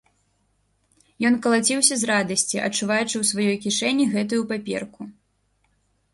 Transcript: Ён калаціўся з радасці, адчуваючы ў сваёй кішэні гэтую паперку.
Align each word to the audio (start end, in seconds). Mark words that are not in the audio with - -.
Ён 1.29 1.35
калаціўся 1.43 1.93
з 2.05 2.09
радасці, 2.11 2.57
адчуваючы 2.69 3.15
ў 3.21 3.31
сваёй 3.33 3.57
кішэні 3.67 4.03
гэтую 4.17 4.43
паперку. 4.55 5.01